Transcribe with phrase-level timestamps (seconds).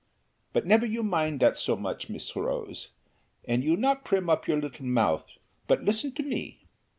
[0.51, 2.89] But never you mind dat so much, Miss Rose;
[3.47, 6.63] and you not prim up your little mouth, but listen to me.